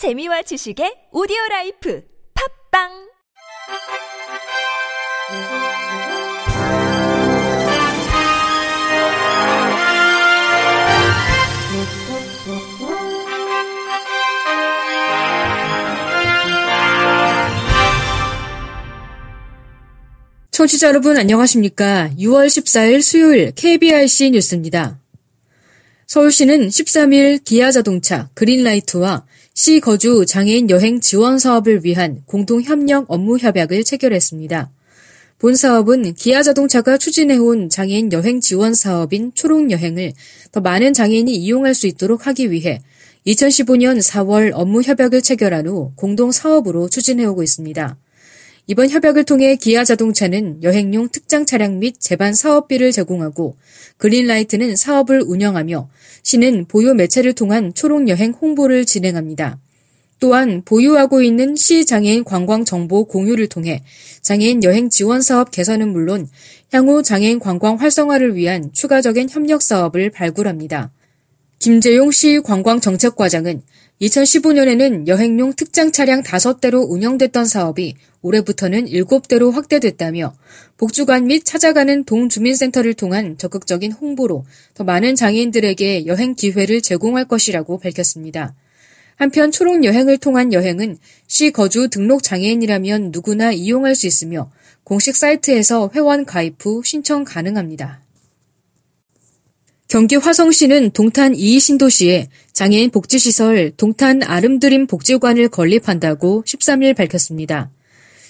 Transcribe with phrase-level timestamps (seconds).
[0.00, 2.02] 재미와 지식의 오디오 라이프
[2.72, 2.88] 팝빵
[20.50, 22.08] 청취자 여러분 안녕하십니까?
[22.18, 24.98] 6월 14일 수요일 KBRC 뉴스입니다.
[26.06, 29.26] 서울시는 13일 기아자동차 그린라이트와
[29.62, 34.70] 시 거주 장애인 여행 지원 사업을 위한 공동 협력 업무 협약을 체결했습니다.
[35.38, 40.14] 본 사업은 기아 자동차가 추진해온 장애인 여행 지원 사업인 초록여행을
[40.52, 42.80] 더 많은 장애인이 이용할 수 있도록 하기 위해
[43.26, 47.98] 2015년 4월 업무 협약을 체결한 후 공동 사업으로 추진해오고 있습니다.
[48.70, 53.56] 이번 협약을 통해 기아 자동차는 여행용 특장 차량 및 제반 사업비를 제공하고
[53.96, 55.88] 그린라이트는 사업을 운영하며
[56.22, 59.58] 시는 보유 매체를 통한 초록 여행 홍보를 진행합니다.
[60.20, 63.82] 또한 보유하고 있는 시 장애인 관광 정보 공유를 통해
[64.22, 66.28] 장애인 여행 지원 사업 개선은 물론
[66.72, 70.92] 향후 장애인 관광 활성화를 위한 추가적인 협력 사업을 발굴합니다.
[71.60, 73.60] 김재용 시 관광정책과장은
[74.00, 80.32] 2015년에는 여행용 특장 차량 5대로 운영됐던 사업이 올해부터는 7대로 확대됐다며
[80.78, 88.54] 복주관 및 찾아가는 동주민센터를 통한 적극적인 홍보로 더 많은 장애인들에게 여행 기회를 제공할 것이라고 밝혔습니다.
[89.16, 94.50] 한편 초록 여행을 통한 여행은 시 거주 등록 장애인이라면 누구나 이용할 수 있으며
[94.82, 98.00] 공식 사이트에서 회원 가입 후 신청 가능합니다.
[99.90, 107.72] 경기 화성시는 동탄 이신도시에 장애인 복지시설 동탄 아름드림 복지관을 건립한다고 13일 밝혔습니다.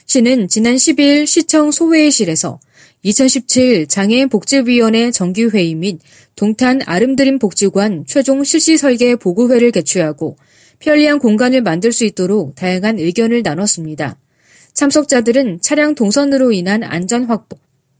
[0.06, 2.58] 시는 지난 12일 시청 소회의실에서
[3.02, 5.98] 2017 장애인 복지위원회 정기회의 및
[6.34, 10.38] 동탄 아름드림 복지관 최종 실시 설계 보고회를 개최하고
[10.78, 14.18] 편리한 공간을 만들 수 있도록 다양한 의견을 나눴습니다.
[14.72, 17.58] 참석자들은 차량 동선으로 인한 안전 확보,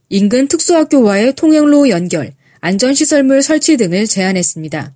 [0.09, 2.33] 인근 특수학교와의 통행로 연결,
[2.63, 4.93] 안전시설물 설치 등을 제안했습니다.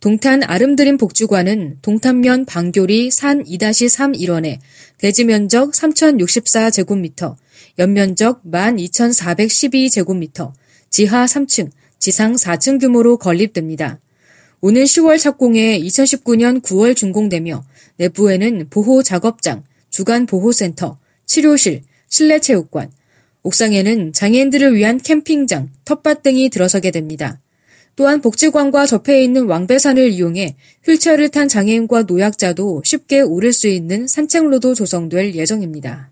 [0.00, 4.60] 동탄 아름드림 복주관은 동탄면 방교리 산 2-3 일원에
[4.98, 7.36] 대지 면적 3,064제곱미터,
[7.78, 10.52] 연면적 12,412제곱미터,
[10.90, 14.00] 지하 3층, 지상 4층 규모로 건립됩니다.
[14.60, 17.64] 오는 10월 착공해 2019년 9월 준공되며
[17.96, 22.90] 내부에는 보호 작업장, 주간 보호센터, 치료실, 실내 체육관,
[23.48, 27.40] 옥상에는 장애인들을 위한 캠핑장, 텃밭 등이 들어서게 됩니다.
[27.96, 30.54] 또한 복지관과 접해 있는 왕배산을 이용해
[30.84, 36.10] 휠체어를 탄 장애인과 노약자도 쉽게 오를 수 있는 산책로도 조성될 예정입니다.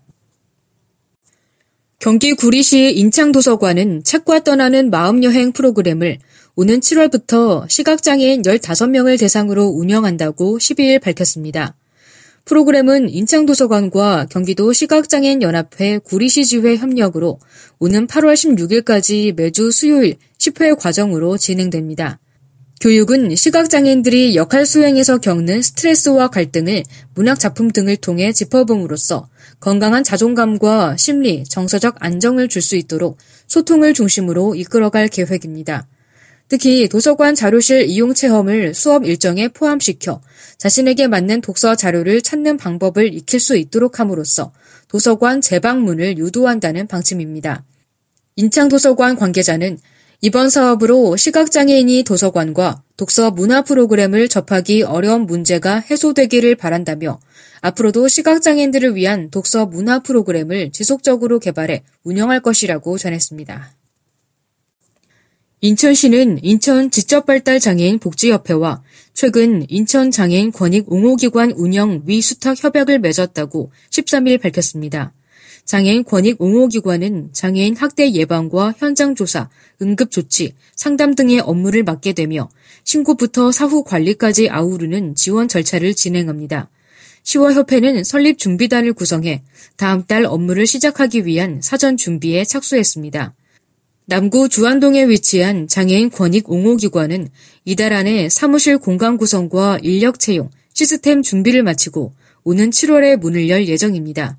[1.99, 6.17] 경기 구리시 인창도서관은 책과 떠나는 마음여행 프로그램을
[6.55, 11.75] 오는 7월부터 시각장애인 15명을 대상으로 운영한다고 12일 밝혔습니다.
[12.47, 17.39] 프로그램은 인창도서관과 경기도 시각장애인 연합회 구리시지회 협력으로
[17.77, 22.19] 오는 8월 16일까지 매주 수요일 10회 과정으로 진행됩니다.
[22.79, 26.83] 교육은 시각장애인들이 역할 수행에서 겪는 스트레스와 갈등을
[27.15, 29.27] 문학 작품 등을 통해 짚어봄으로써
[29.59, 35.87] 건강한 자존감과 심리, 정서적 안정을 줄 수 있도록 소통을 중심으로 이끌어갈 계획입니다.
[36.49, 40.21] 특히 도서관 자료실 이용 체험을 수업 일정에 포함시켜
[40.57, 44.53] 자신에게 맞는 독서 자료를 찾는 방법을 익힐 수 있도록 함으로써
[44.87, 47.63] 도서관 재방문을 유도한다는 방침입니다.
[48.37, 49.77] 인창도서관 관계자는
[50.21, 57.19] 이번 사업으로 시각장애인이 도서관과 독서 문화 프로그램을 접하기 어려운 문제가 해소되기를 바란다며
[57.61, 63.76] 앞으로도 시각장애인들을 위한 독서 문화 프로그램을 지속적으로 개발해 운영할 것이라고 전했습니다.
[65.59, 74.39] 인천시는 인천 지적발달장애인 복지협회와 최근 인천 장애인 권익 옹호기관 운영 위 수탁 협약을 맺었다고 13일
[74.39, 75.13] 밝혔습니다.
[75.65, 79.49] 장애인 권익 옹호기관은 장애인 학대 예방과 현장 조사,
[79.81, 82.49] 응급 조치, 상담 등의 업무를 맡게 되며
[82.83, 86.69] 신고부터 사후 관리까지 아우르는 지원 절차를 진행합니다.
[87.23, 89.41] 시와 협회는 설립 준비단을 구성해
[89.75, 93.33] 다음 달 업무를 시작하기 위한 사전 준비에 착수했습니다.
[94.09, 97.27] 남구 주안동에 위치한 장애인 권익 옹호기관은
[97.65, 102.13] 이달 안에 사무실 공간 구성과 인력 채용, 시스템 준비를 마치고
[102.45, 104.37] 오는 7월에 문을 열 예정입니다.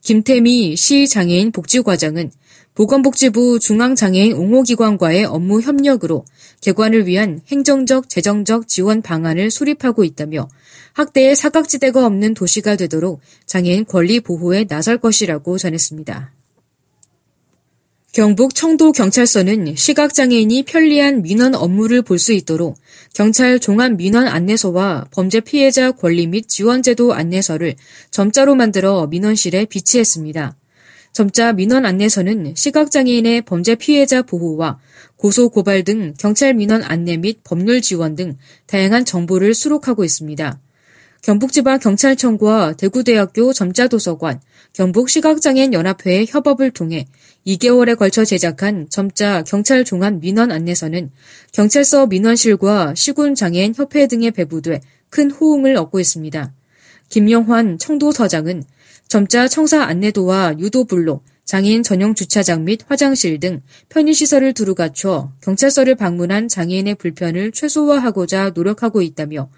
[0.00, 2.30] 김태미 시 장애인 복지과장은
[2.74, 6.24] 보건복지부 중앙장애인 옹호기관과의 업무 협력으로
[6.62, 10.48] 개관을 위한 행정적, 재정적 지원 방안을 수립하고 있다며
[10.94, 16.39] 학대의 사각지대가 없는 도시가 되도록 장애인 권리 보호에 나설 것이라고 전했습니다.
[18.12, 22.76] 경북 청도경찰서는 시각장애인이 편리한 민원 업무를 볼 수 있도록
[23.14, 27.76] 경찰 종합 민원 안내서와 범죄 피해자 권리 및 지원제도 안내서를
[28.10, 30.56] 점자로 만들어 민원실에 비치했습니다.
[31.12, 34.80] 점자 민원 안내서는 시각장애인의 범죄 피해자 보호와
[35.14, 38.36] 고소 고발 등 경찰 민원 안내 및 법률 지원 등
[38.66, 40.58] 다양한 정보를 수록하고 있습니다.
[41.22, 44.40] 경북지방경찰청과 대구대학교 점자도서관,
[44.72, 47.06] 경북시각장애인연합회의 협업을 통해
[47.46, 51.10] 2개월에 걸쳐 제작한 점자 경찰 종합 민원 안내서는
[51.52, 54.80] 경찰서 민원실과 시군장애인 협회 등에 배부돼
[55.10, 56.54] 큰 호응을 얻고 있습니다.
[57.10, 58.62] 김영환 청도서장은
[59.08, 65.96] 점자 청사 안내도와 유도 블록, 장애인 전용 주차장 및 화장실 등 편의시설을 두루 갖춰 경찰서를
[65.96, 69.50] 방문한 장애인의 불편을 최소화하고자 노력하고 있다며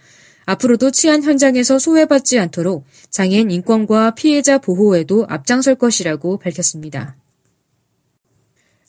[0.44, 7.17] 앞으로도 치안 현장에서 소외받지 않도록 장애인 인권과 피해자 보호에도 앞장설 것이라고 밝혔습니다.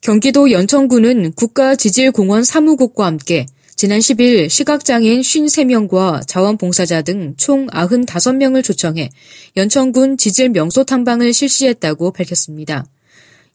[0.02, 3.46] 경기도 연천구는 국가지질공원 사무국과 함께
[3.76, 9.10] 지난 10일 시각장애인 53명과 자원봉사자 등 총 95명을 초청해
[9.58, 12.86] 연천군 지질 명소 탐방을 실시했다고 밝혔습니다.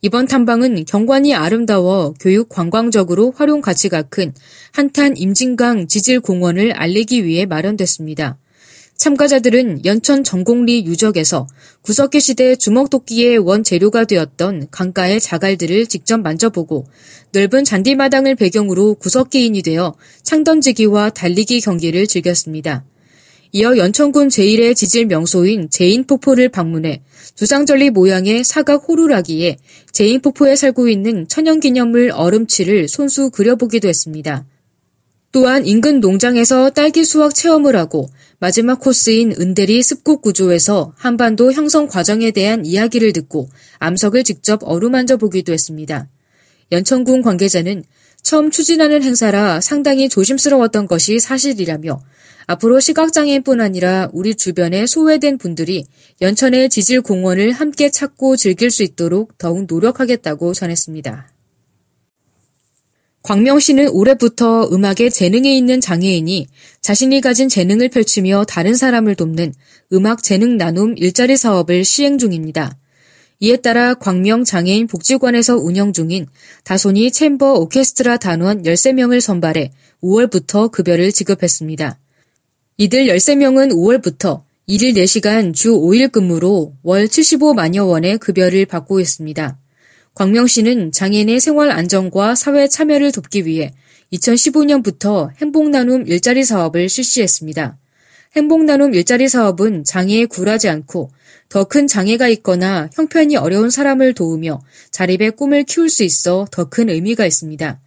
[0.00, 4.32] 이번 탐방은 경관이 아름다워 교육 관광적으로 활용 가치가 큰
[4.70, 8.38] 한탄 임진강 지질 공원을 알리기 위해 마련됐습니다.
[8.96, 11.48] 참가자들은 연천 전곡리 유적에서
[11.82, 16.86] 구석기 시대 주먹도끼의 원재료가 되었던 강가의 자갈들을 직접 만져보고
[17.32, 22.84] 넓은 잔디마당을 배경으로 구석기인이 되어 창 던지기와 달리기 경기를 즐겼습니다.
[23.52, 27.02] 이어 연천군 제1의 지질 명소인 제인폭포를 방문해
[27.36, 29.56] 두상절리 모양의 사각 호루라기에
[29.92, 34.44] 제인폭포에 살고 있는 천연기념물 얼음치를 손수 그려보기도 했습니다.
[35.32, 38.08] 또한 인근 농장에서 딸기 수확 체험을 하고
[38.38, 43.48] 마지막 코스인 은대리 습곡 구조에서 한반도 형성 과정에 대한 이야기를 듣고
[43.78, 46.08] 암석을 직접 어루만져 보기도 했습니다.
[46.70, 47.82] 연천군 관계자는
[48.22, 52.00] 처음 추진하는 행사라 상당히 조심스러웠던 것이 사실이라며
[52.48, 55.84] 앞으로 시각장애인뿐 아니라 우리 주변에 소외된 분들이
[56.22, 61.28] 연천의 지질 공원을 함께 찾고 즐길 수 있도록 더욱 노력하겠다고 전했습니다.
[63.22, 66.46] 광명 씨는 올해부터 음악에 재능이 있는 장애인이
[66.80, 69.52] 자신이 가진 재능을 펼치며 다른 사람을 돕는
[69.92, 72.78] 음악 재능 나눔 일자리 사업을 시행 중입니다.
[73.40, 76.26] 이에 따라 광명 장애인 복지관에서 운영 중인
[76.64, 79.70] 다소니 챔버 오케스트라 단원 13명을 선발해
[80.02, 81.98] 5월부터 급여를 지급했습니다.
[82.80, 89.58] 이들 13명은 5월부터 1일 4시간 주 5일 근무로 월 75만여 원의 급여를 받고 있습니다.
[90.14, 93.72] 광명 시는 장애인의 생활 안정과 사회 참여를 돕기 위해
[94.12, 97.76] 2015년부터 행복 나눔 일자리 사업을 실시했습니다.
[98.36, 101.10] 행복 나눔 일자리 사업은 장애에 굴하지 않고
[101.48, 104.60] 더 큰 장애가 있거나 형편이 어려운 사람을 도우며
[104.92, 107.80] 자립의 꿈을 키울 수 있어 더 큰 의미가 있습니다.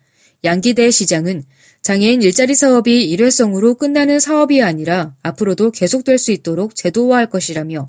[0.44, 1.44] 양기대 시장은
[1.82, 7.88] 장애인 일자리 사업이 일회성으로 끝나는 사업이 아니라 앞으로도 계속될 수 있도록 제도화할 것이라며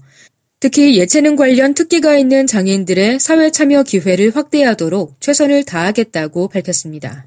[0.61, 7.27] 특히 예체능 관련 특기가 있는 장애인들의 사회 참여 기회를 확대하도록 최선을 다하겠다고 밝혔습니다.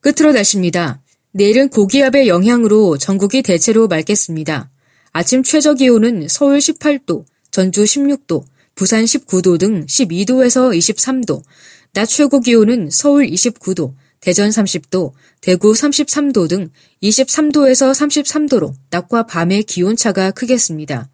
[0.00, 1.00] 끝으로 날씨입니다.
[1.32, 4.70] 내일은 고기압의 영향으로 전국이 대체로 맑겠습니다.
[5.12, 8.44] 아침 최저 기온은 서울 18도, 전주 16도,
[8.74, 11.42] 부산 19도 등 12도에서 23도,
[11.94, 16.70] 낮 최고 기온은 서울 29도, 대전 30도, 대구 33도 등
[17.02, 21.10] 23도에서 33도로 낮과 밤의 기온차가 크겠습니다.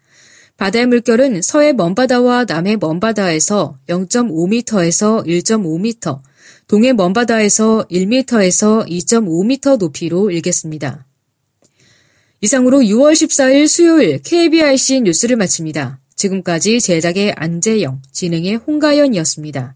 [0.57, 6.19] 바다의 물결은 서해 먼바다와 남해 먼바다에서 0.5m에서 1.5m,
[6.67, 11.07] 동해 먼바다에서 1m에서 2.5m 높이로 일겠습니다.
[12.41, 15.99] 이상으로 6월 14일 수요일 KBRC 뉴스를 마칩니다.
[16.15, 19.75] 지금까지 제작의 안재영, 진행의 홍가연이었습니다.